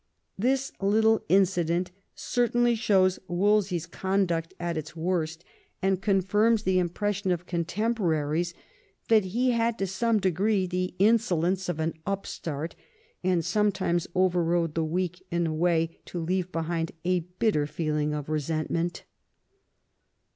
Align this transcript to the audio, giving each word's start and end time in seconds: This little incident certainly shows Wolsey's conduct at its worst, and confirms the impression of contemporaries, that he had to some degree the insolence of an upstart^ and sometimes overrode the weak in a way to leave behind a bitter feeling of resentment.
This 0.35 0.71
little 0.81 1.23
incident 1.29 1.91
certainly 2.15 2.73
shows 2.73 3.19
Wolsey's 3.27 3.85
conduct 3.85 4.51
at 4.59 4.75
its 4.75 4.95
worst, 4.95 5.45
and 5.79 6.01
confirms 6.01 6.63
the 6.63 6.79
impression 6.79 7.29
of 7.29 7.45
contemporaries, 7.45 8.55
that 9.09 9.25
he 9.25 9.51
had 9.51 9.77
to 9.77 9.85
some 9.85 10.19
degree 10.19 10.65
the 10.65 10.95
insolence 10.97 11.69
of 11.69 11.79
an 11.79 11.93
upstart^ 12.07 12.73
and 13.23 13.45
sometimes 13.45 14.07
overrode 14.15 14.73
the 14.73 14.83
weak 14.83 15.23
in 15.29 15.45
a 15.45 15.53
way 15.53 15.99
to 16.05 16.19
leave 16.19 16.51
behind 16.51 16.93
a 17.05 17.19
bitter 17.37 17.67
feeling 17.67 18.11
of 18.11 18.27
resentment. 18.27 19.03